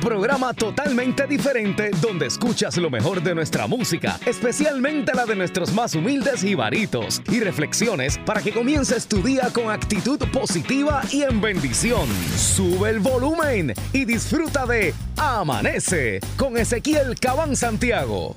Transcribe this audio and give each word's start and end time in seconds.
programa 0.00 0.54
totalmente 0.54 1.26
diferente 1.26 1.90
donde 2.00 2.26
escuchas 2.26 2.76
lo 2.78 2.90
mejor 2.90 3.22
de 3.22 3.34
nuestra 3.34 3.66
música, 3.66 4.18
especialmente 4.26 5.12
la 5.14 5.26
de 5.26 5.36
nuestros 5.36 5.72
más 5.72 5.94
humildes 5.94 6.42
y 6.42 6.54
varitos, 6.54 7.22
y 7.30 7.40
reflexiones 7.40 8.18
para 8.18 8.42
que 8.42 8.52
comiences 8.52 9.06
tu 9.06 9.22
día 9.22 9.50
con 9.52 9.70
actitud 9.70 10.18
positiva 10.32 11.02
y 11.12 11.22
en 11.22 11.40
bendición. 11.40 12.08
Sube 12.36 12.90
el 12.90 13.00
volumen 13.00 13.74
y 13.92 14.04
disfruta 14.04 14.66
de 14.66 14.94
Amanece 15.16 16.20
con 16.36 16.56
Ezequiel 16.56 17.18
Cabán 17.20 17.54
Santiago. 17.54 18.36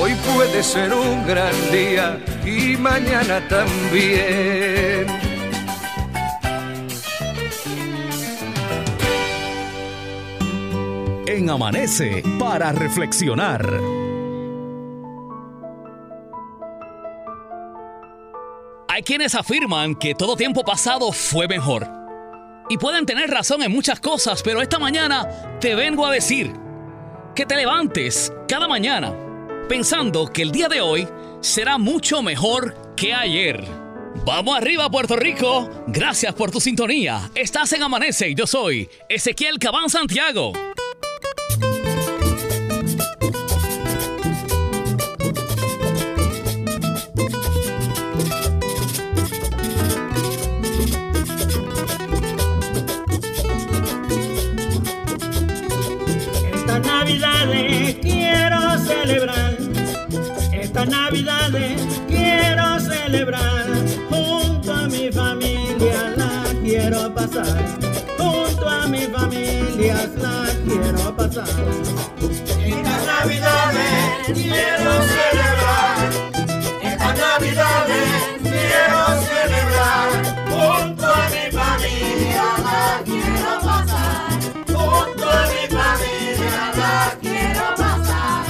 Hoy 0.00 0.14
puede 0.32 0.62
ser 0.62 0.92
un 0.94 1.26
gran 1.26 1.52
día 1.72 2.20
y 2.46 2.76
mañana 2.76 3.46
también. 3.48 5.06
En 11.26 11.50
Amanece 11.50 12.22
para 12.38 12.70
reflexionar. 12.70 13.66
Hay 18.86 19.02
quienes 19.02 19.34
afirman 19.34 19.96
que 19.96 20.14
todo 20.14 20.36
tiempo 20.36 20.62
pasado 20.62 21.10
fue 21.10 21.48
mejor. 21.48 21.88
Y 22.68 22.78
pueden 22.78 23.04
tener 23.04 23.30
razón 23.30 23.62
en 23.62 23.72
muchas 23.72 23.98
cosas, 23.98 24.42
pero 24.44 24.62
esta 24.62 24.78
mañana 24.78 25.58
te 25.60 25.74
vengo 25.74 26.06
a 26.06 26.12
decir 26.12 26.52
que 27.34 27.44
te 27.46 27.56
levantes 27.56 28.32
cada 28.46 28.68
mañana 28.68 29.27
pensando 29.68 30.32
que 30.32 30.42
el 30.42 30.50
día 30.50 30.68
de 30.68 30.80
hoy 30.80 31.06
será 31.40 31.78
mucho 31.78 32.22
mejor 32.22 32.94
que 32.96 33.12
ayer. 33.12 33.62
Vamos 34.24 34.56
arriba, 34.56 34.90
Puerto 34.90 35.14
Rico. 35.14 35.68
Gracias 35.86 36.34
por 36.34 36.50
tu 36.50 36.60
sintonía. 36.60 37.30
Estás 37.34 37.72
en 37.74 37.82
Amanece 37.82 38.30
y 38.30 38.34
yo 38.34 38.46
soy 38.46 38.88
Ezequiel 39.08 39.58
Cabán 39.58 39.90
Santiago. 39.90 40.52
Pasar. 71.40 71.64
Estas 72.64 73.06
navidades 73.06 74.26
quiero 74.34 74.92
celebrar. 75.14 75.96
Estas 76.82 77.18
navidades 77.18 78.08
quiero 78.42 79.00
celebrar. 79.30 80.08
Junto 80.50 81.06
a 81.06 81.28
mi 81.34 81.44
familia 81.58 82.44
la 82.66 83.02
quiero 83.04 83.52
pasar. 83.62 84.30
Junto 84.66 85.30
a 85.30 85.42
mi 85.52 85.64
familia 85.76 86.72
la 86.76 87.16
quiero 87.20 87.64
pasar. 87.76 88.44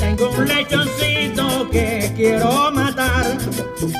Tengo 0.00 0.30
un 0.30 0.46
lechoncito 0.46 1.70
que 1.70 2.12
quiero 2.16 2.70
matar. 2.72 3.38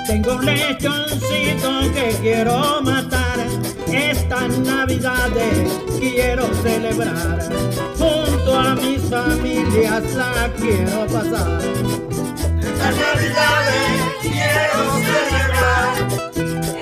Tengo 0.06 0.34
un 0.34 0.44
lechoncito 0.46 1.92
que 1.94 2.16
quiero 2.20 2.82
matar. 2.82 3.71
Estas 3.92 4.58
navidades 4.60 5.70
quiero 6.00 6.46
celebrar. 6.62 7.46
Junto 7.98 8.58
a 8.58 8.74
mis 8.74 9.02
familias 9.02 10.14
la 10.14 10.50
quiero 10.56 11.06
pasar. 11.08 11.60
Estas 12.58 12.96
navidades 12.96 14.00
quiero 14.22 14.80
celebrar. 15.04 15.94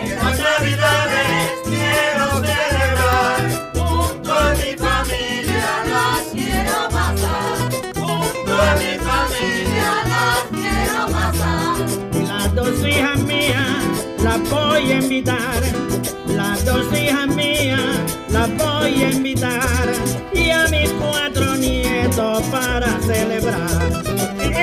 Estas 0.05 0.39
navidades 0.39 1.51
quiero 1.65 2.27
celebrar. 2.47 3.39
Junto 3.75 4.33
a 4.33 4.55
mi 4.55 4.77
familia 4.77 5.69
las 5.91 6.23
quiero 6.33 6.89
pasar. 6.91 7.57
Junto 7.97 8.53
a 8.55 8.77
mi 8.77 8.95
familia 9.11 9.91
las 10.15 10.39
quiero 10.53 11.01
pasar. 11.11 11.77
Y 12.15 12.27
las 12.27 12.55
dos 12.55 12.87
hijas 12.87 13.19
mías 13.25 14.07
las 14.23 14.49
voy 14.49 14.93
a 14.93 14.99
invitar. 15.01 15.90
Dos 16.65 16.87
hijas 16.99 17.29
mías 17.29 17.81
las 18.29 18.49
voy 18.57 19.03
a 19.03 19.11
invitar. 19.11 19.93
Y 20.33 20.51
a 20.51 20.67
mis 20.69 20.91
cuatro 20.93 21.57
nietos 21.57 22.43
para 22.51 22.99
celebrar. 23.01 24.60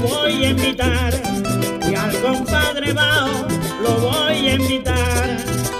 voy 0.00 0.44
a 0.44 0.50
invitar. 0.50 1.12
Y 1.90 1.94
al 1.94 2.20
compadre 2.20 2.92
Bao 2.92 3.46
lo 3.82 4.00
voy 4.00 4.48
a 4.48 4.54
invitar. 4.54 5.36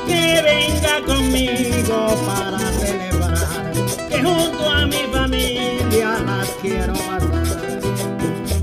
Que 0.07 0.43
venga 0.43 1.03
conmigo 1.07 2.17
para 2.27 2.59
celebrar. 2.59 3.73
Que 4.09 4.23
junto 4.23 4.71
a 4.71 4.87
mi 4.87 5.03
familia 5.13 6.19
las 6.27 6.49
quiero 6.63 6.93
pasar. 6.95 7.39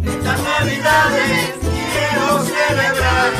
Estas 0.03 0.39
navidades 0.43 1.55
quiero 1.61 2.43
celebrar, 2.43 3.31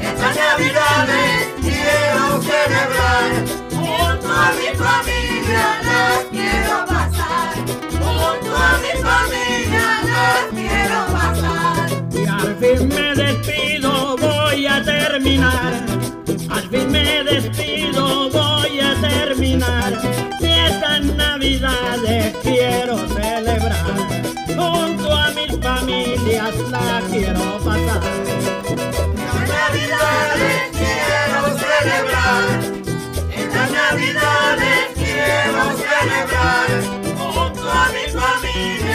estas 0.00 0.36
navidades 0.36 1.48
quiero 1.62 2.42
celebrar. 2.42 3.30
Junto 3.70 4.28
a 4.28 4.52
mi 4.52 4.76
familia 4.76 5.64
las 5.82 6.24
quiero 6.30 6.86
pasar, 6.86 7.54
junto 7.90 8.56
a 8.56 8.78
mi 8.78 9.02
familia. 9.02 9.45
Terminar, 14.84 15.72
al 16.50 16.68
fin 16.68 16.90
me 16.90 17.24
despido, 17.24 18.30
voy 18.30 18.80
a 18.80 18.94
terminar. 19.00 19.98
Y 20.40 20.46
estas 20.46 21.04
navidades 21.16 22.34
quiero 22.42 22.96
celebrar, 23.08 23.96
junto 24.56 25.12
a 25.12 25.30
mis 25.30 25.58
familias 25.60 26.54
la 26.70 27.02
quiero 27.10 27.58
pasar. 27.64 28.02
Estas 28.66 29.48
navidades 29.58 30.62
quiero 30.80 31.40
celebrar, 31.64 32.44
estas 33.36 33.70
navidades 33.70 34.80
quiero 34.94 35.62
celebrar, 35.86 36.68
junto 37.16 37.70
a 37.70 37.88
mi 37.88 38.10
familia 38.10 38.85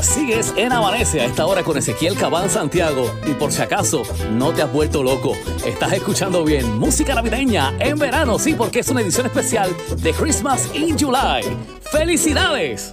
Sigues 0.00 0.52
en 0.56 0.72
Amanece 0.72 1.20
a 1.20 1.24
esta 1.24 1.46
hora 1.46 1.62
con 1.62 1.76
Ezequiel 1.76 2.16
Cabán 2.16 2.48
Santiago. 2.48 3.12
Y 3.26 3.32
por 3.34 3.50
si 3.52 3.62
acaso 3.62 4.02
no 4.30 4.52
te 4.52 4.62
has 4.62 4.72
vuelto 4.72 5.02
loco, 5.02 5.32
estás 5.64 5.92
escuchando 5.94 6.44
bien 6.44 6.78
música 6.78 7.14
navideña 7.14 7.72
en 7.80 7.98
verano, 7.98 8.38
sí, 8.38 8.54
porque 8.54 8.80
es 8.80 8.88
una 8.88 9.00
edición 9.00 9.26
especial 9.26 9.74
de 9.96 10.12
Christmas 10.12 10.70
in 10.74 10.98
July. 10.98 11.42
¡Felicidades! 11.90 12.92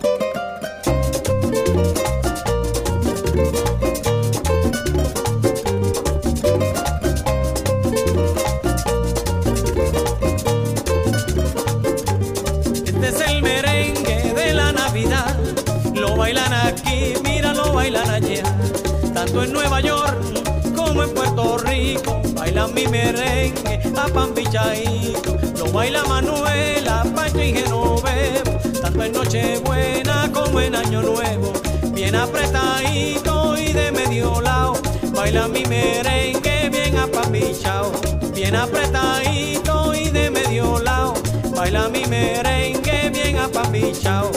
Mi 22.79 22.87
merengue 22.87 23.81
a. 23.95 25.13
Lo 25.57 25.71
baila 25.71 26.03
Manuela, 26.05 27.03
Pancho 27.15 27.43
y 27.43 27.53
Genovevo. 27.53 28.57
Tanto 28.81 29.03
en 29.03 29.11
Nochebuena 29.11 30.31
como 30.31 30.61
en 30.61 30.75
Año 30.75 31.01
Nuevo. 31.01 31.51
Bien 31.93 32.15
apretadito 32.15 33.57
y 33.57 33.73
de 33.73 33.91
medio 33.91 34.39
lado. 34.41 34.73
Baila 35.13 35.47
mi 35.47 35.65
merengue 35.65 36.69
bien 36.69 36.97
apambichao. 36.97 37.91
Bien 38.33 38.55
apretadito 38.55 39.93
y 39.93 40.09
de 40.09 40.29
medio 40.29 40.79
lado. 40.79 41.15
Baila 41.55 41.89
mi 41.89 42.05
merengue 42.05 43.09
bien 43.09 43.37
apambichao. 43.37 44.31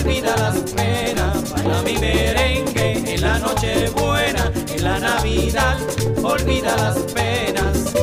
Olvida 0.00 0.36
las 0.36 0.58
penas. 0.72 1.50
Baila 1.50 1.82
mi 1.82 1.98
merengue 1.98 3.14
en 3.14 3.20
la 3.20 3.38
noche 3.38 3.90
buena, 3.90 4.50
en 4.74 4.84
la 4.84 4.98
Navidad, 4.98 5.78
olvida 6.22 6.76
las 6.76 6.98
penas. 7.12 7.94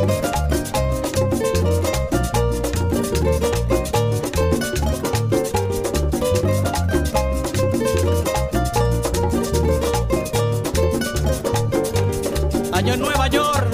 Allá 12.73 12.93
en 12.93 12.99
Nueva 12.99 13.27
York 13.27 13.67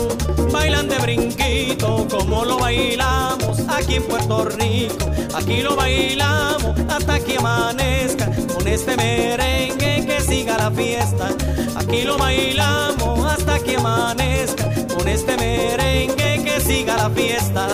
bailan 0.51 0.87
de 0.87 0.97
brinquito 0.99 2.07
como 2.09 2.45
lo 2.45 2.57
bailamos 2.57 3.52
aquí 3.75 3.95
en 3.95 4.03
Puerto 4.03 4.45
Rico. 4.45 5.09
Aquí 5.35 5.61
lo 5.61 5.75
bailamos 5.75 6.79
hasta 6.89 7.19
que 7.19 7.37
amanezca 7.37 8.29
con 8.53 8.67
este 8.67 8.95
merengue 8.95 10.05
que 10.05 10.21
siga 10.21 10.57
la 10.57 10.71
fiesta. 10.71 11.29
Aquí 11.75 12.03
lo 12.03 12.17
bailamos 12.17 13.31
hasta 13.31 13.59
que 13.59 13.75
amanezca 13.77 14.69
con 14.95 15.07
este 15.07 15.37
merengue 15.37 16.43
que 16.43 16.61
siga 16.61 16.97
la 16.97 17.09
fiesta. 17.09 17.67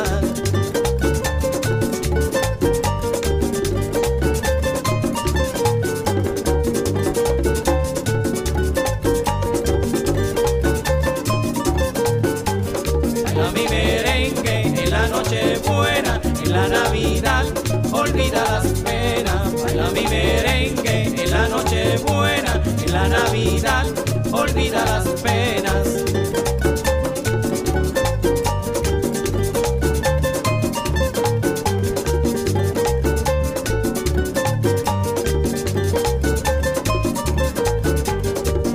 La 21.89 21.96
noche 21.96 22.05
buena, 22.05 22.62
en 22.86 22.93
la 22.93 23.08
Navidad, 23.08 23.86
olvida 24.31 24.86
las 24.86 25.08
penas. 25.22 25.88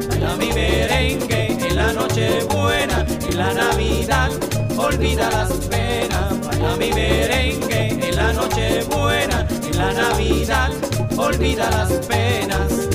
Baila 0.09 0.37
mi 0.37 0.53
merengue 0.53 1.47
en 1.53 1.77
la 1.77 1.93
noche 1.93 2.45
buena, 2.51 3.07
en 3.31 3.39
la 3.39 3.55
Navidad, 3.55 4.31
olvida 4.77 5.31
las 5.31 5.53
penas. 5.69 6.47
Baila 6.47 6.77
mi 6.77 6.91
merengue 6.91 7.89
en 7.91 8.17
la 8.17 8.33
noche 8.33 8.83
buena, 8.85 9.47
en 9.51 9.79
la 9.79 9.93
Navidad, 9.93 10.73
olvida 11.17 11.71
las 11.71 11.93
penas. 12.07 12.94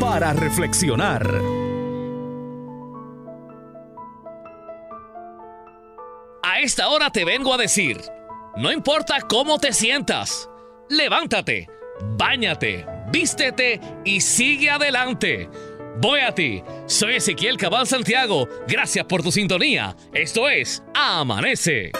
Para 0.00 0.32
reflexionar. 0.32 1.22
A 6.42 6.60
esta 6.60 6.88
hora 6.88 7.10
te 7.10 7.26
vengo 7.26 7.52
a 7.52 7.58
decir, 7.58 8.00
no 8.56 8.72
importa 8.72 9.20
cómo 9.28 9.58
te 9.58 9.74
sientas, 9.74 10.48
levántate, 10.88 11.68
báñate, 12.16 12.86
vístete 13.12 13.80
y 14.02 14.22
sigue 14.22 14.70
adelante. 14.70 15.50
Voy 16.00 16.20
a 16.20 16.34
ti, 16.34 16.62
soy 16.86 17.16
Ezequiel 17.16 17.58
Cabal 17.58 17.86
Santiago, 17.86 18.48
gracias 18.66 19.04
por 19.04 19.22
tu 19.22 19.30
sintonía, 19.30 19.94
esto 20.14 20.48
es 20.48 20.82
Amanece. 20.94 21.92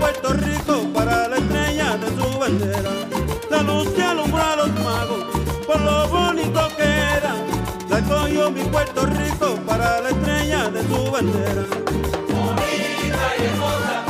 Puerto 0.00 0.32
Rico 0.32 0.88
para 0.94 1.28
la 1.28 1.36
estrella 1.36 1.98
de 1.98 2.08
su 2.08 2.38
bandera. 2.38 2.90
La 3.50 3.62
luz 3.62 3.88
que 3.90 4.02
alumbra 4.02 4.54
a 4.54 4.56
los 4.56 4.70
magos 4.80 5.24
por 5.66 5.78
lo 5.78 6.08
bonito 6.08 6.68
que 6.78 6.84
era. 6.84 7.34
Traigo 7.86 8.28
yo 8.28 8.50
mi 8.50 8.62
Puerto 8.62 9.04
Rico 9.04 9.56
para 9.66 10.00
la 10.00 10.08
estrella 10.08 10.70
de 10.70 10.82
su 10.84 11.10
bandera. 11.10 11.64
Bonita 12.28 13.22
y 13.38 13.44
hermosa. 13.44 14.09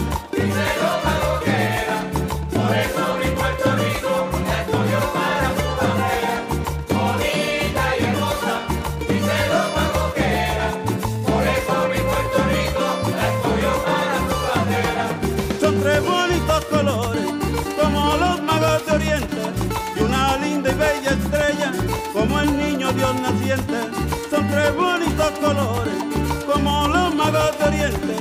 como 25.41 26.89
la 26.89 27.11
maga 27.11 27.51
de 27.53 27.65
oriente, 27.65 28.17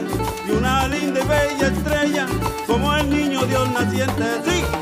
y 0.47 0.51
una 0.51 0.87
linda 0.87 1.19
y 1.19 1.27
bella 1.27 1.67
estrella, 1.67 2.27
como 2.65 2.95
el 2.95 3.09
niño 3.09 3.45
Dios 3.45 3.69
naciente. 3.71 4.23
Sí. 4.45 4.78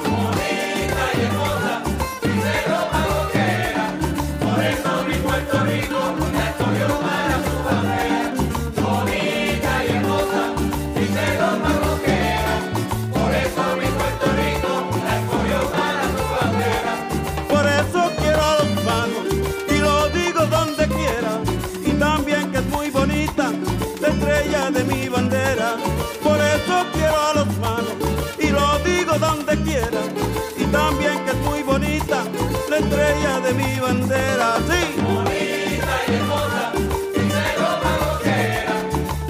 estrella 32.78 33.40
de 33.40 33.54
mi 33.54 33.80
bandera, 33.80 34.58
sí. 34.68 35.02
Bonita 35.02 35.96
y 36.08 36.14
hermosa, 36.14 36.72
sincero 37.16 37.66
pagotera, 37.84 38.76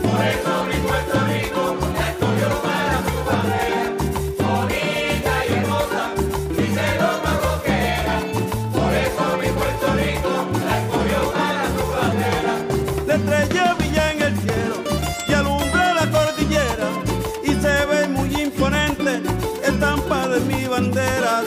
por 0.04 0.22
eso 0.34 0.52
mi 0.70 0.78
Puerto 0.88 1.18
Rico 1.32 1.62
estudió 2.10 2.50
para 2.66 2.98
su 3.08 3.18
bandera. 3.30 3.84
Bonita 4.46 5.34
y 5.48 5.54
hermosa, 5.58 6.02
sincero 6.58 7.08
pagotera, 7.26 8.16
por 8.74 8.92
eso 9.06 9.24
mi 9.42 9.50
Puerto 9.60 9.88
Rico 10.02 10.32
estudió 10.78 11.20
para 11.38 11.64
su 11.76 11.84
bandera. 11.96 12.54
La 13.08 13.16
estrella 13.16 13.74
brilla 13.76 14.12
en 14.12 14.22
el 14.24 14.36
cielo 14.40 14.76
y 15.28 15.34
alumbra 15.34 15.94
la 15.94 16.06
cordillera 16.12 16.90
y 17.44 17.52
se 17.62 17.86
ve 17.86 18.08
muy 18.08 18.30
imponente 18.42 19.22
estampa 19.64 20.28
de 20.28 20.40
mi 20.42 20.68
bandera. 20.68 21.44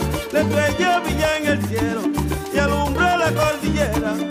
Yeah. 3.80 4.29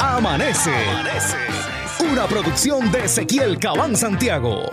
Amanece. 0.00 0.72
Una 2.00 2.26
producción 2.26 2.90
de 2.90 3.04
Ezequiel 3.04 3.58
Cabán 3.58 3.94
Santiago. 3.94 4.64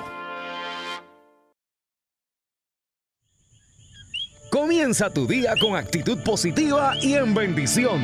Comienza 4.49 5.11
tu 5.11 5.27
día 5.27 5.53
con 5.59 5.75
actitud 5.75 6.17
positiva 6.23 6.93
y 7.01 7.13
en 7.13 7.33
bendición. 7.33 8.01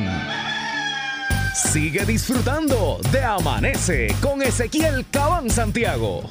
Sigue 1.54 2.04
disfrutando 2.04 2.98
de 3.10 3.24
Amanece 3.24 4.14
con 4.20 4.42
Ezequiel 4.42 5.04
Cabán 5.10 5.50
Santiago. 5.50 6.22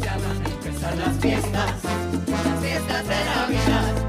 Ya 0.00 0.16
van 0.16 0.46
a 0.46 0.50
empezar 0.50 0.96
las 0.96 1.16
fiestas, 1.20 1.72
las 2.28 2.60
fiestas 2.60 3.08
de 3.08 3.24
Navidad. 3.24 3.99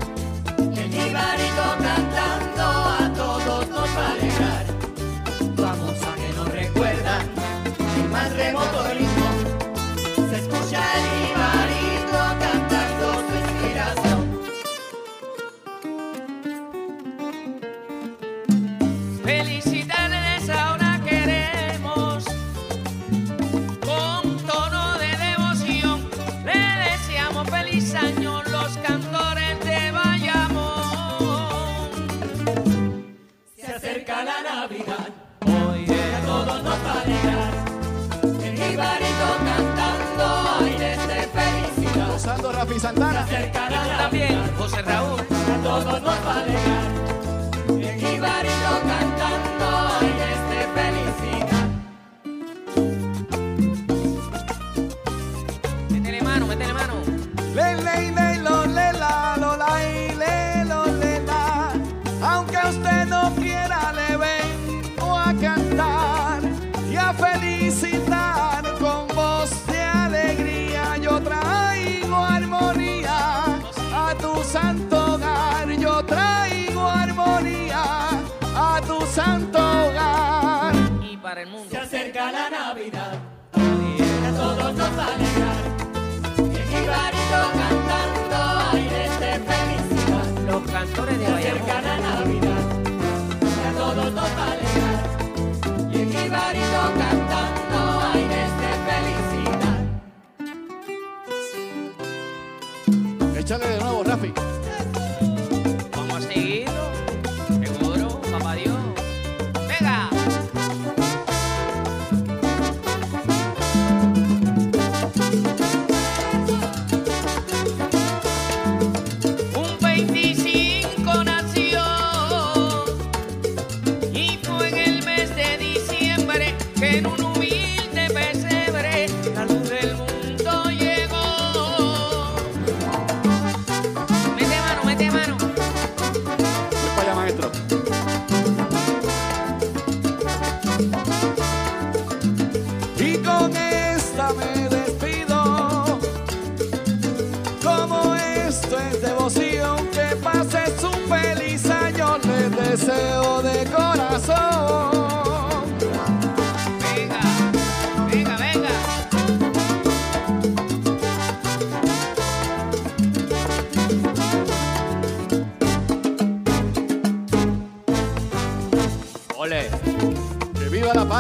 Santana. 42.82 43.28
Se 43.28 43.36
acercará 43.36 43.98
también 44.00 44.40
José 44.58 44.82
Raúl. 44.82 45.20
A 45.20 45.64
todos 45.64 45.86
nos 45.86 46.04
va 46.04 46.34
a 46.34 46.42
alegar. 46.42 47.01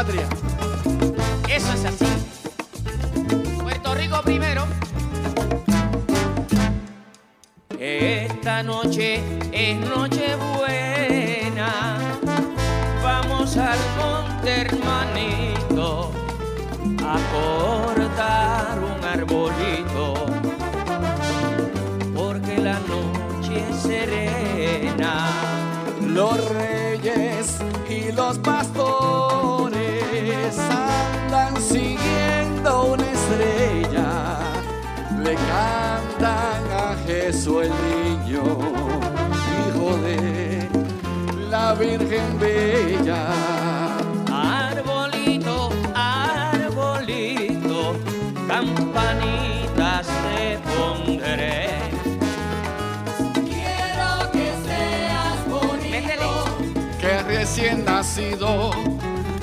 Eso 0.02 1.74
es 1.74 1.86
así. 1.86 2.06
Puerto 3.62 3.94
Rico 3.94 4.20
primero. 4.24 4.66
Esta 7.80 8.64
noche 8.64 9.22
es 9.52 9.78
noche 9.78 10.36
buena. 10.36 12.00
Vamos 13.04 13.56
al 13.58 13.78
monte, 13.96 14.62
hermanito, 14.62 16.12
a 17.06 17.20
cortar 17.32 18.80
un 18.80 19.06
arbolito. 19.06 19.81
cantan 35.52 36.64
a 36.72 36.96
Jesús 37.06 37.66
el 37.66 37.74
niño, 37.90 38.44
hijo 39.60 39.98
de 40.08 40.70
la 41.50 41.74
Virgen 41.74 42.40
Bella. 42.40 43.22
Arbolito, 44.32 45.70
arbolito, 45.94 47.80
campanitas 48.48 50.08
te 50.24 50.60
pondré. 50.70 51.68
Quiero 53.50 54.10
que 54.36 54.48
seas 54.68 55.40
bonito, 55.56 56.30
que 57.02 57.14
recién 57.24 57.84
nacido 57.84 58.72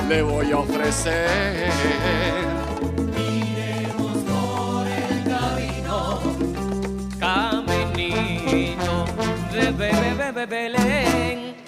le 0.08 0.22
voy 0.22 0.52
a 0.52 0.58
ofrecer 0.58 1.68
Belén, 9.78 10.34
Belén. 10.48 11.67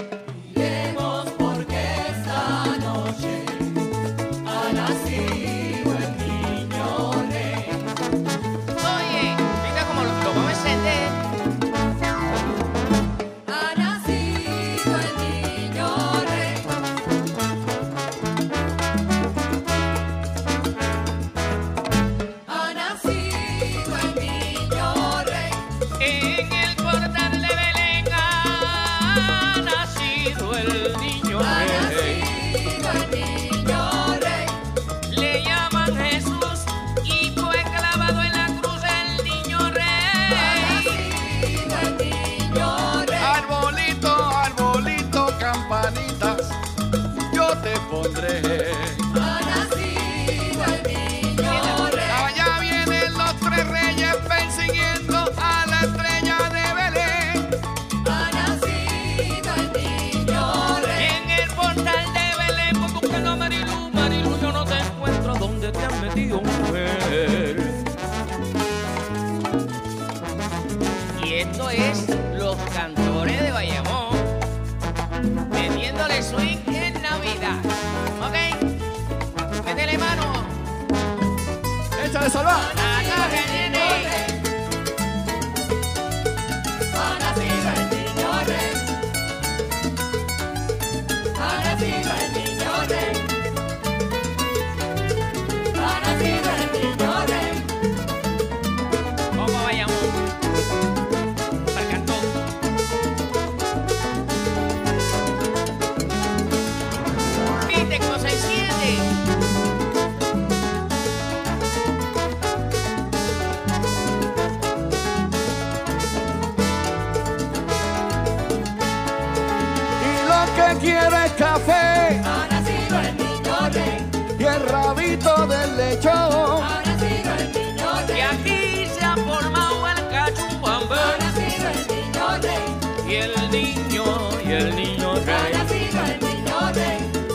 el 133.20 133.50
niño 133.50 134.04
y 134.44 134.52
el 134.52 134.74
niño 134.74 135.14
rey. 135.26 135.52
El 135.52 135.68
niño. 135.68 136.40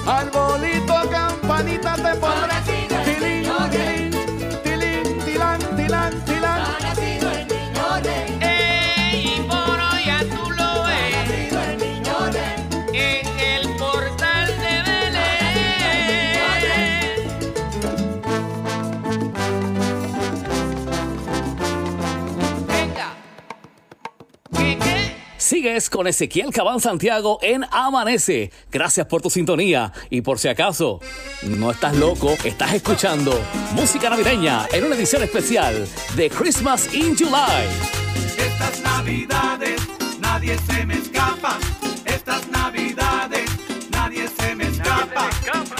Arbolito, 0.05 1.09
campanita, 1.09 1.95
te 1.95 2.15
pondré 2.19 2.64
Con 25.89 26.05
Ezequiel 26.05 26.51
Cabán 26.51 26.79
Santiago 26.79 27.39
en 27.41 27.65
Amanece. 27.71 28.51
Gracias 28.71 29.07
por 29.07 29.23
tu 29.23 29.31
sintonía. 29.31 29.91
Y 30.11 30.21
por 30.21 30.37
si 30.37 30.47
acaso 30.47 30.99
no 31.41 31.71
estás 31.71 31.95
loco, 31.95 32.35
estás 32.43 32.75
escuchando 32.75 33.33
música 33.73 34.11
navideña 34.11 34.67
en 34.71 34.83
una 34.83 34.95
edición 34.95 35.23
especial 35.23 35.87
de 36.15 36.29
Christmas 36.29 36.93
in 36.93 37.17
July. 37.17 37.65
Estas 38.37 38.79
navidades 38.83 39.81
nadie 40.19 40.55
se 40.67 40.85
me 40.85 40.93
escapa. 40.99 41.57
Estas 42.05 42.47
navidades 42.49 43.49
nadie 43.89 44.27
se 44.39 44.55
me 44.55 44.65
escapa. 44.65 45.31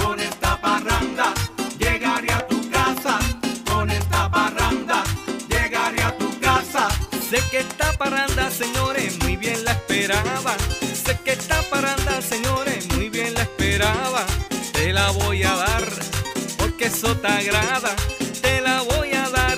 Con 0.04 0.20
esta 0.20 0.60
parranda 0.62 1.32
llegaré 1.78 2.32
a 2.32 2.48
tu 2.48 2.72
casa. 2.72 3.20
Con 3.72 3.92
esta 3.92 4.32
parranda 4.32 5.04
llegaré 5.48 6.02
a 6.02 6.18
tu 6.18 6.40
casa. 6.40 6.90
Sé 7.30 7.38
que 7.52 7.60
eso 16.96 17.14
te 17.18 17.28
agrada. 17.28 17.94
Te 18.42 18.62
la 18.62 18.82
voy 18.84 19.12
a 19.12 19.30
dar 19.30 19.58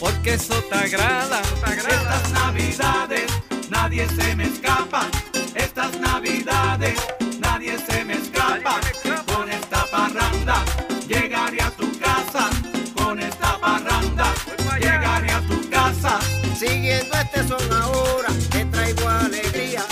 porque 0.00 0.34
eso 0.34 0.54
te 0.70 0.74
agrada. 0.74 1.42
Estas 1.66 2.30
navidades 2.32 3.26
nadie 3.68 4.08
se 4.08 4.34
me 4.36 4.44
escapa. 4.44 5.06
Estas 5.54 6.00
navidades 6.00 6.94
nadie 7.40 7.76
se 7.78 8.04
me 8.06 8.14
escapa. 8.14 8.80
Con 9.26 9.50
esta 9.50 9.84
parranda 9.90 10.64
llegaré 11.06 11.60
a 11.60 11.70
tu 11.72 11.88
casa. 11.98 12.48
Con 12.96 13.20
esta 13.20 13.58
parranda 13.60 14.32
llegaré 14.80 15.30
a 15.30 15.42
tu 15.42 15.68
casa. 15.68 16.18
Siguiendo 16.58 17.14
este 17.18 17.46
son 17.46 17.70
ahora, 17.70 18.30
te 18.50 18.64
traigo 18.64 19.08
alegría. 19.08 19.84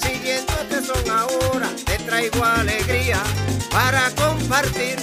Siguiendo 0.00 0.52
este 0.62 0.86
son 0.86 1.10
ahora, 1.10 1.68
te 1.84 1.98
traigo 1.98 2.44
alegría. 2.44 3.18
Para 3.72 4.10
compartir, 4.10 4.98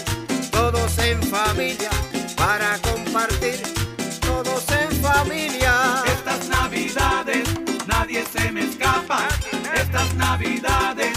en 1.06 1.22
familia. 1.24 1.90
Para 2.36 2.78
compartir, 2.80 3.62
todos 4.22 4.64
en 4.72 4.92
familia. 5.02 6.04
Estas 6.06 6.50
navidades 6.50 7.48
nadie 7.88 8.24
se 8.26 8.52
me 8.52 8.62
escapa. 8.62 9.28
Estas 9.76 10.14
navidades 10.16 11.14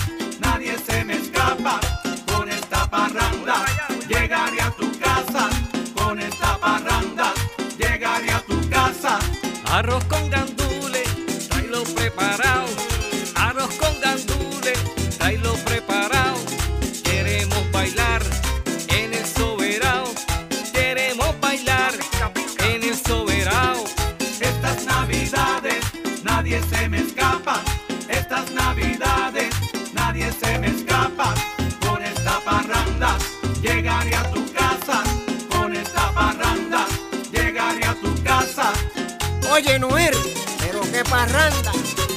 Oye, 39.58 39.76
Noel, 39.80 40.14
pero 40.60 40.80
qué 40.82 41.02
parranda. 41.02 41.72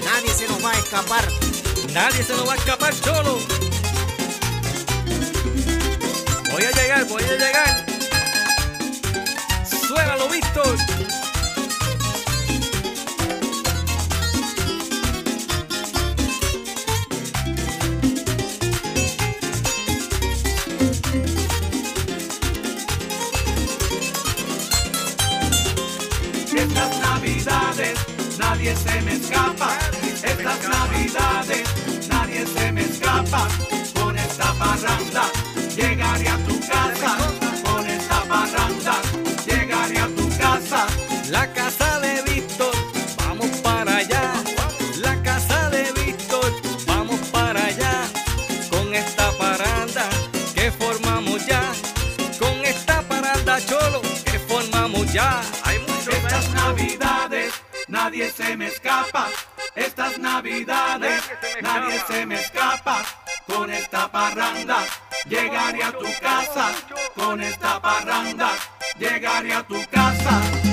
Nadie 0.06 0.32
se 0.32 0.48
nos 0.48 0.64
va 0.64 0.74
a 0.74 0.78
escapar. 0.78 1.28
Nadie 1.92 2.24
se 2.24 2.34
nos 2.34 2.48
va 2.48 2.54
a 2.54 2.56
escapar, 2.56 2.94
cholo. 3.02 3.40
Voy 6.52 6.64
a 6.64 6.72
llegar, 6.72 7.04
voy 7.06 7.24
a 7.24 7.32
llegar. 7.32 7.86
Suélalo, 9.88 10.30
Víctor. 10.30 10.78
Me 58.58 58.68
escapa. 58.68 59.28
Estas 59.76 60.18
navidades 60.18 61.24
nadie 61.62 62.00
se 62.08 62.26
me 62.26 62.36
escapa. 62.36 63.04
Con 63.48 63.70
esta 63.72 64.12
parranda 64.12 64.78
llegaré 65.28 65.84
a 65.84 65.92
tu 65.92 66.08
casa. 66.22 66.72
Con 67.16 67.42
esta 67.42 67.82
parranda 67.82 68.50
llegaré 68.98 69.54
a 69.54 69.64
tu 69.64 69.80
casa. 69.90 70.71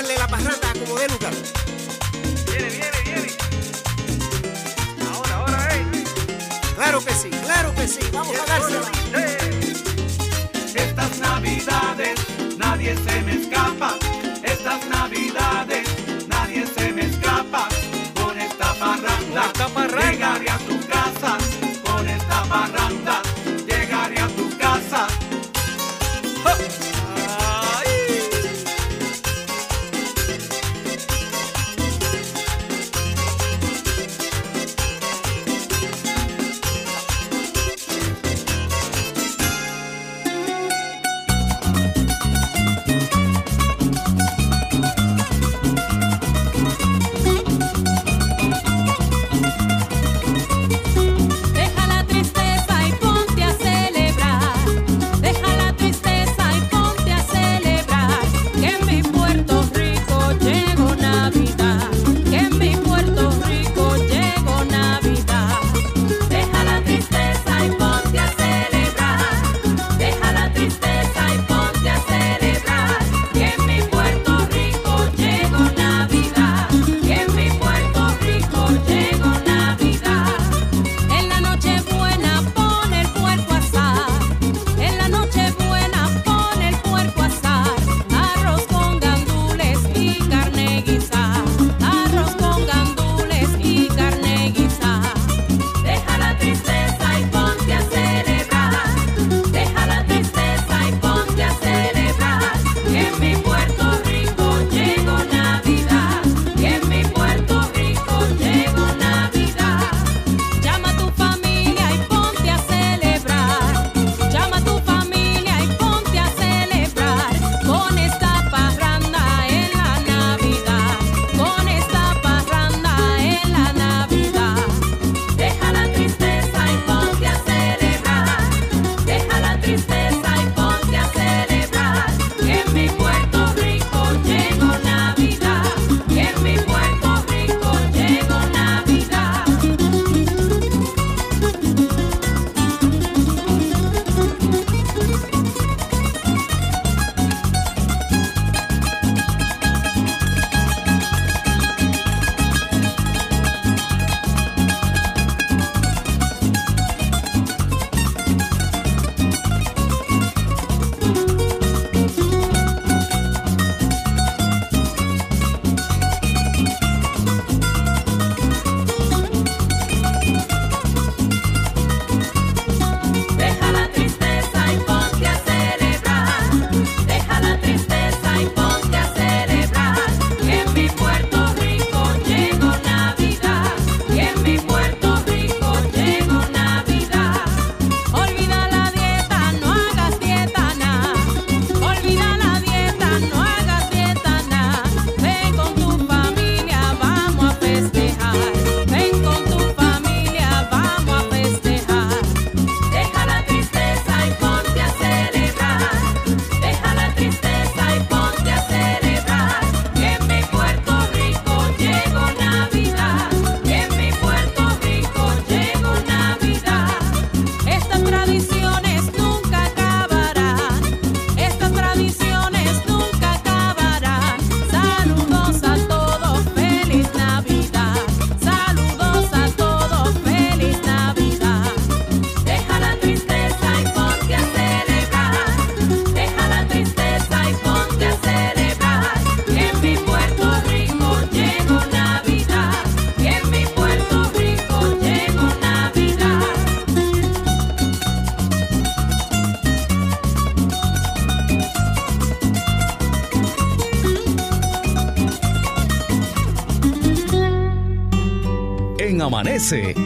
Darle 0.00 0.16
la 0.16 0.28
parranda 0.28 0.72
como 0.78 0.98
de 0.98 1.08
lugar. 1.08 1.34
Viene, 2.46 2.70
viene, 2.70 3.00
viene. 3.04 3.32
Ahora, 5.12 5.34
ahora, 5.34 5.76
eh. 5.76 6.04
Claro 6.74 7.04
que 7.04 7.12
sí, 7.12 7.28
claro 7.28 7.74
que 7.74 7.86
sí. 7.86 8.00
Vamos 8.10 8.34
a 8.40 8.46
dársela. 8.46 8.90
Estas 10.74 11.18
navidades 11.18 12.18
nadie 12.56 12.96
se 12.96 13.20
me 13.20 13.42
escapa. 13.42 13.98
Estas 14.42 14.86
navidades 14.86 15.86
nadie 16.28 16.66
se 16.66 16.92
me 16.92 17.02
escapa. 17.02 17.68
Con 18.14 18.40
esta 18.40 18.72
parranda, 18.76 19.44
esta 19.52 19.68
parranda. 19.68 20.10
llegaré 20.12 20.48
a 20.48 20.58
tu 20.60 20.79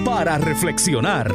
para 0.05 0.39
reflexionar. 0.39 1.31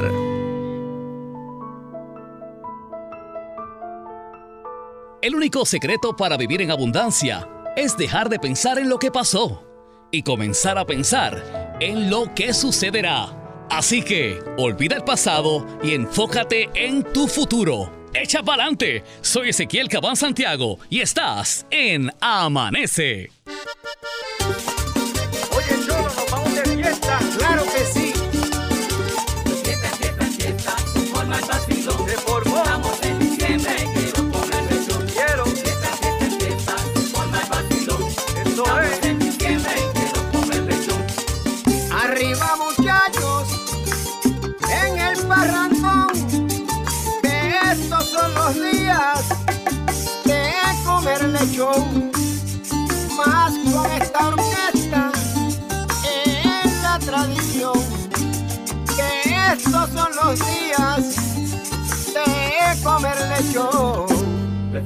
El 5.22 5.36
único 5.36 5.66
secreto 5.66 6.16
para 6.16 6.38
vivir 6.38 6.62
en 6.62 6.72
abundancia 6.72 7.48
es 7.76 7.98
dejar 7.98 8.30
de 8.30 8.40
pensar 8.40 8.78
en 8.78 8.88
lo 8.88 9.00
que 9.00 9.12
pasó 9.12 9.64
y 10.12 10.24
comenzar 10.24 10.78
a 10.78 10.86
pensar 10.86 11.78
en 11.80 12.10
lo 12.10 12.34
que 12.34 12.54
sucederá. 12.54 13.68
Así 13.70 14.02
que 14.02 14.40
olvida 14.58 14.96
el 14.96 15.04
pasado 15.04 15.66
y 15.84 15.94
enfócate 15.94 16.70
en 16.74 17.04
tu 17.04 17.28
futuro. 17.28 17.92
Echa 18.14 18.44
para 18.44 18.64
adelante. 18.64 19.04
Soy 19.22 19.50
Ezequiel 19.50 19.88
Cabán 19.88 20.16
Santiago 20.16 20.80
y 20.90 21.02
estás 21.02 21.66
en 21.70 22.12
Amanece. 22.22 23.30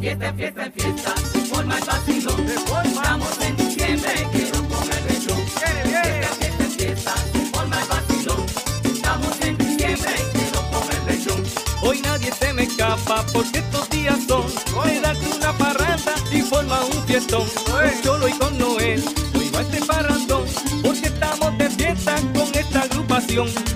fiesta 0.03 0.33
fiesta 0.33 0.69
fiesta, 0.75 1.15
forma 1.49 1.77
el 1.77 1.85
vacilón, 1.85 2.49
estamos 2.49 3.41
en 3.41 3.55
diciembre, 3.55 4.27
quiero 4.33 4.67
comer 4.67 5.01
lechón, 5.07 5.37
fiesta 5.47 5.81
en 5.81 6.39
fiesta 6.39 6.65
fiesta, 6.77 7.13
forma 7.53 7.81
el 7.81 7.87
vacilón, 7.87 8.45
estamos 8.83 9.41
en 9.41 9.57
diciembre, 9.57 10.11
quiero 10.33 10.61
comer 10.71 11.03
lechón, 11.07 11.43
hoy 11.83 12.01
nadie 12.01 12.33
se 12.33 12.51
me 12.51 12.63
escapa 12.63 13.25
porque 13.31 13.59
estos 13.59 13.89
días 13.91 14.19
son 14.27 14.45
de 14.83 14.99
darte 14.99 15.25
una 15.37 15.53
parranda 15.53 16.15
y 16.33 16.41
forma 16.41 16.83
un 16.83 17.03
fiestón, 17.07 17.47
yo 18.03 18.17
lo 18.17 18.27
y 18.27 18.33
con 18.33 18.57
Noel, 18.57 19.01
hoy 19.39 19.49
va 19.55 19.61
este 19.61 19.85
parrandón, 19.85 20.45
porque 20.83 21.07
estamos 21.07 21.57
de 21.57 21.69
fiesta 21.69 22.15
con 22.33 22.53
esta 22.53 22.81
agrupación. 22.81 23.72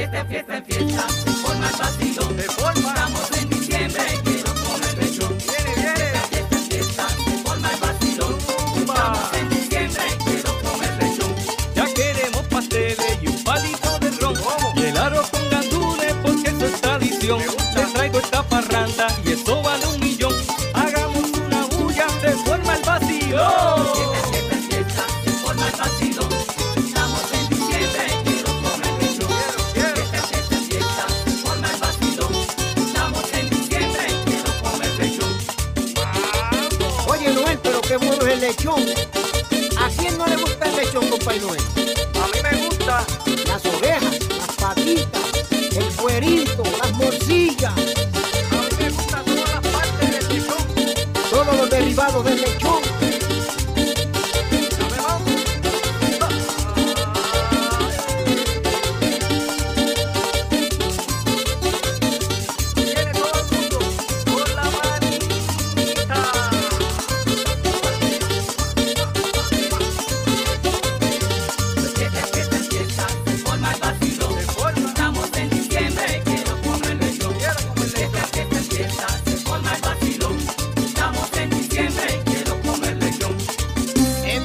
fiesta, 0.00 0.24
fiesta, 0.24 0.62
fiesta, 0.62 1.08
forma 1.42 1.68
el 1.68 1.76
vacilón, 1.76 2.36
de 2.36 2.42
forma. 2.44 2.88
Estamos 2.88 3.29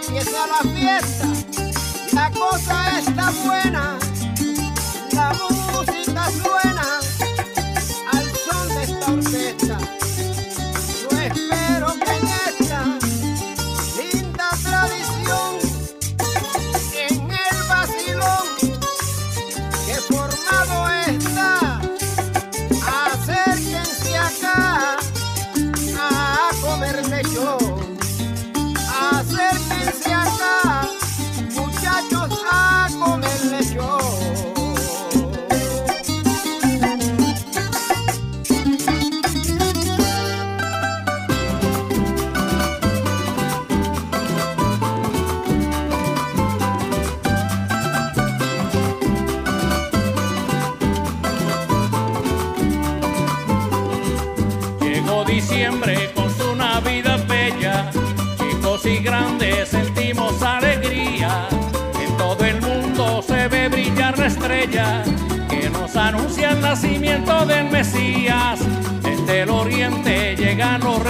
empieza 0.07 0.47
la 0.47 0.69
fiesta, 0.69 1.27
la 2.13 2.31
cosa 2.31 2.99
está 2.99 3.31
buena, 3.43 3.97
la 5.13 5.33
música 5.33 6.29
suena. 6.31 6.74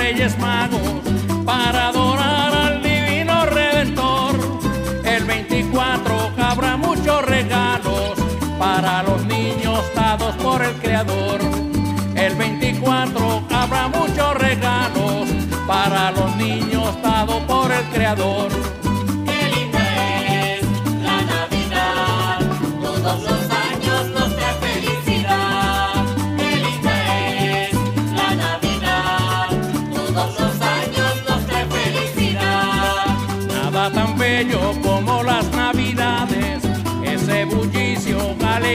reyes 0.05 0.37
magos 0.37 1.01
para 1.45 1.87
adorar 1.87 2.53
al 2.53 2.83
divino 2.83 3.43
redentor. 3.47 4.35
El 5.03 5.23
24 5.25 6.31
habrá 6.37 6.77
muchos 6.77 7.25
regalos 7.25 8.13
para 8.59 9.01
los 9.01 9.25
niños 9.25 9.79
dados 9.95 10.35
por 10.35 10.61
el 10.61 10.73
Creador. 10.75 11.39
El 12.15 12.35
24 12.35 13.43
habrá 13.49 13.87
muchos 13.87 14.35
regalos 14.35 15.27
para 15.65 16.11
los 16.11 16.35
niños 16.35 17.01
dados 17.01 17.41
por 17.47 17.71
el 17.71 17.83
Creador. 17.85 18.54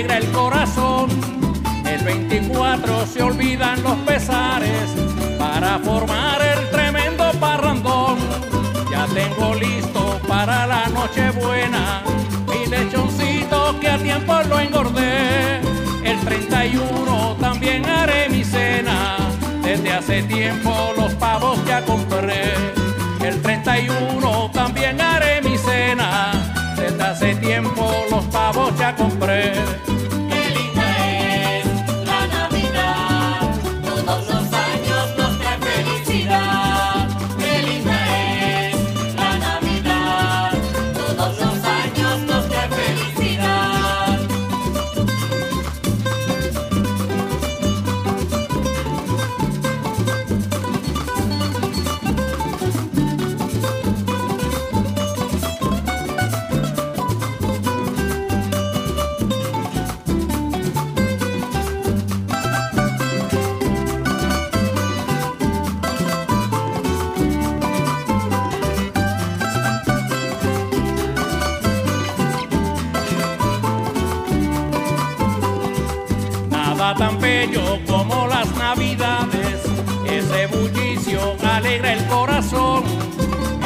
El 0.08 0.30
corazón. 0.30 1.10
El 1.84 2.02
24 2.04 3.06
se 3.06 3.22
olvidan 3.22 3.82
los 3.82 3.96
pesares 3.98 4.90
para 5.38 5.78
formar 5.80 6.40
el 6.40 6.70
tremendo 6.70 7.30
parrandón. 7.38 8.18
Ya 8.90 9.06
tengo 9.06 9.54
listo 9.54 10.20
para 10.26 10.66
la 10.66 10.86
noche 10.88 11.30
buena 11.30 12.02
mi 12.48 12.66
lechoncito 12.66 13.78
que 13.80 13.88
a 13.88 13.98
tiempo 13.98 14.34
lo 14.48 14.58
engordé. 14.60 15.60
El 16.04 16.18
31 16.20 17.36
también 17.40 17.84
haré 17.84 18.28
mi 18.30 18.42
cena, 18.42 19.18
desde 19.62 19.92
hace 19.92 20.22
tiempo 20.22 20.92
los 20.96 21.12
pavos 21.14 21.58
ya 21.66 21.84
compré. 21.84 22.54
El 23.22 23.42
31 23.42 24.50
también 24.52 25.00
haré 25.00 25.09
bullicio 80.60 81.36
alegra 81.42 81.92
el 81.92 82.04
corazón. 82.06 82.84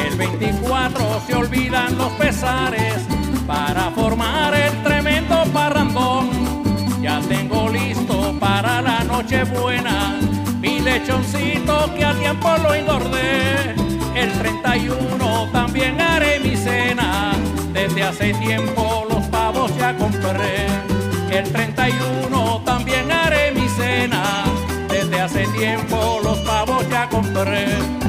El 0.05 0.15
24 0.17 1.21
se 1.27 1.35
olvidan 1.35 1.97
los 1.97 2.11
pesares 2.13 2.95
para 3.45 3.91
formar 3.91 4.53
el 4.53 4.83
tremendo 4.83 5.43
parrandón. 5.53 6.29
Ya 7.01 7.19
tengo 7.21 7.69
listo 7.69 8.35
para 8.39 8.81
la 8.81 9.03
noche 9.03 9.43
buena 9.43 10.19
mi 10.59 10.79
lechoncito 10.79 11.93
que 11.95 12.05
a 12.05 12.13
tiempo 12.13 12.49
lo 12.63 12.73
engordé. 12.73 13.75
El 14.15 14.31
31 14.31 15.49
también 15.51 15.99
haré 16.01 16.39
mi 16.39 16.55
cena, 16.55 17.33
desde 17.73 18.03
hace 18.03 18.33
tiempo 18.33 19.05
los 19.09 19.23
pavos 19.27 19.71
ya 19.77 19.95
compré. 19.95 20.65
El 21.29 21.51
31 21.51 22.61
también 22.65 23.11
haré 23.11 23.51
mi 23.51 23.67
cena, 23.67 24.45
desde 24.89 25.21
hace 25.21 25.45
tiempo 25.47 26.19
los 26.23 26.37
pavos 26.39 26.44
compré. 27.15 28.04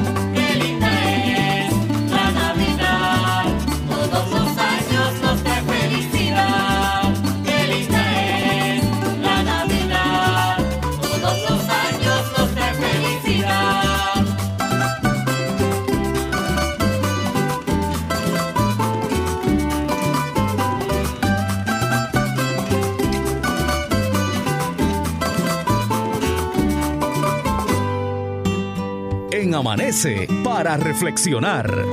Amanece 29.57 30.27
para 30.43 30.77
reflexionar. 30.77 31.83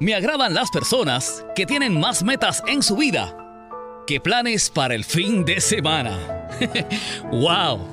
Me 0.00 0.14
agradan 0.14 0.54
las 0.54 0.70
personas 0.70 1.44
que 1.54 1.66
tienen 1.66 1.98
más 1.98 2.24
metas 2.24 2.62
en 2.66 2.82
su 2.82 2.96
vida 2.96 3.36
que 4.08 4.20
planes 4.20 4.70
para 4.70 4.94
el 4.94 5.04
fin 5.04 5.44
de 5.44 5.60
semana. 5.60 6.48
¡Wow! 7.30 7.86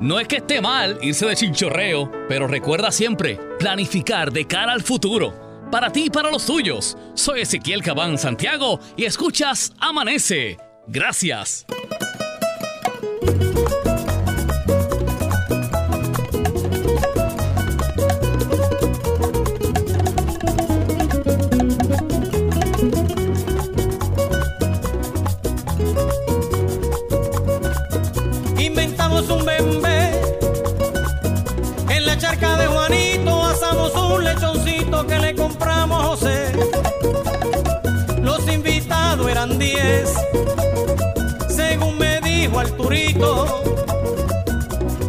No 0.00 0.18
es 0.18 0.28
que 0.28 0.36
esté 0.36 0.62
mal 0.62 0.96
irse 1.02 1.26
de 1.26 1.36
chinchorreo, 1.36 2.10
pero 2.28 2.46
recuerda 2.46 2.90
siempre 2.92 3.38
planificar 3.58 4.32
de 4.32 4.46
cara 4.46 4.72
al 4.72 4.82
futuro. 4.82 5.66
Para 5.70 5.90
ti 5.90 6.04
y 6.06 6.10
para 6.10 6.30
los 6.30 6.46
tuyos. 6.46 6.96
Soy 7.14 7.40
Ezequiel 7.40 7.82
Cabán 7.82 8.16
Santiago 8.16 8.80
y 8.96 9.04
escuchas 9.04 9.72
Amanece. 9.78 10.56
Gracias. 10.86 11.66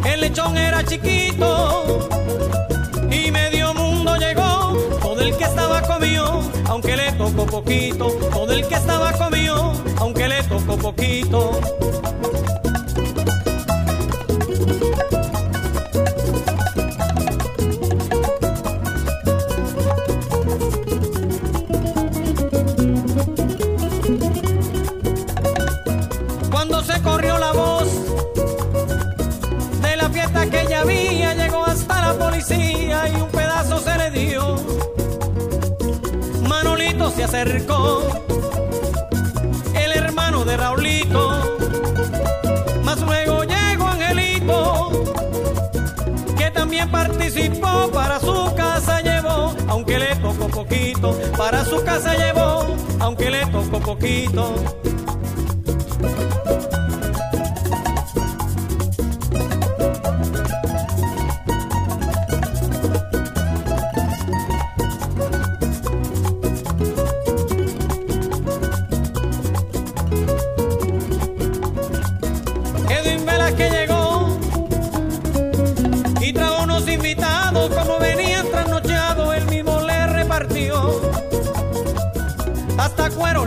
El 0.04 0.20
lechón 0.20 0.58
era 0.58 0.84
chiquito 0.84 2.08
y 3.08 3.30
medio 3.30 3.72
mundo 3.72 4.16
llegó. 4.16 4.76
Todo 5.00 5.20
el 5.20 5.36
que 5.36 5.44
estaba 5.44 5.80
comió, 5.82 6.42
aunque 6.66 6.96
le 6.96 7.12
tocó 7.12 7.46
poquito. 7.46 8.08
Todo 8.32 8.52
el 8.52 8.66
que 8.66 8.74
estaba 8.74 9.12
comió, 9.12 9.72
aunque 9.98 10.28
le 10.28 10.42
tocó 10.42 10.76
poquito. 10.76 11.60
El 39.74 39.92
hermano 39.92 40.44
de 40.44 40.56
Raulito, 40.56 41.56
más 42.82 43.00
luego 43.00 43.44
llegó 43.44 43.86
Angelito, 43.86 45.04
que 46.36 46.50
también 46.50 46.90
participó, 46.90 47.90
para 47.92 48.18
su 48.18 48.52
casa 48.56 49.00
llevó, 49.02 49.54
aunque 49.68 50.00
le 50.00 50.16
tocó 50.16 50.48
poquito, 50.48 51.16
para 51.36 51.64
su 51.64 51.80
casa 51.84 52.16
llevó, 52.16 52.74
aunque 52.98 53.30
le 53.30 53.46
tocó 53.46 53.78
poquito. 53.78 54.54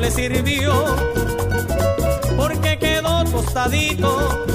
Le 0.02 0.10
sirvió, 0.10 0.74
porque 2.36 2.80
quedó 2.80 3.24
tostadito. 3.24 4.46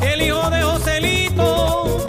El 0.00 0.22
hijo 0.22 0.48
de 0.48 0.62
Joselito 0.62 2.06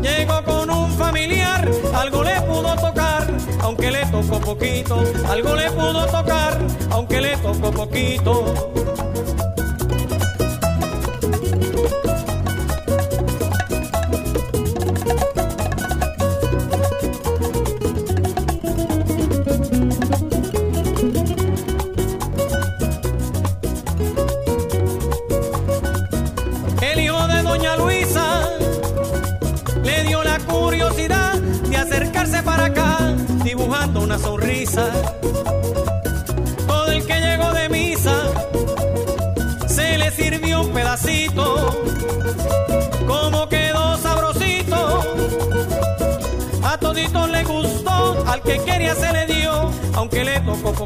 llegó 0.00 0.42
con 0.44 0.70
un 0.70 0.90
familiar, 0.92 1.68
algo 1.94 2.24
le 2.24 2.40
pudo 2.42 2.74
tocar, 2.76 3.30
aunque 3.60 3.90
le 3.90 4.06
tocó 4.06 4.40
poquito, 4.40 5.04
algo 5.28 5.54
le 5.54 5.70
pudo 5.72 6.06
tocar, 6.06 6.58
aunque 6.90 7.20
le 7.20 7.36
tocó 7.36 7.70
poquito. 7.70 8.93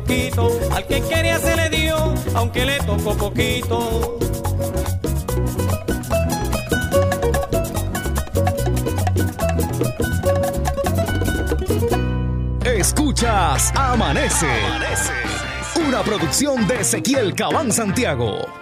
Poquito. 0.01 0.59
Al 0.73 0.87
que 0.87 1.01
quería 1.03 1.39
se 1.39 1.57
le 1.57 1.69
dio, 1.71 2.15
aunque 2.35 2.65
le 2.65 2.79
tocó 2.81 3.17
poquito. 3.17 4.19
Escuchas 12.65 13.73
Amanece. 13.75 14.47
Una 15.87 16.03
producción 16.03 16.67
de 16.67 16.81
Ezequiel 16.81 17.35
Cabán 17.35 17.73
Santiago. 17.73 18.58